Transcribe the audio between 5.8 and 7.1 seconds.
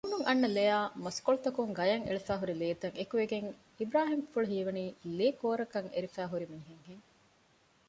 އެރިފައިހުރި މީހެއް ހެން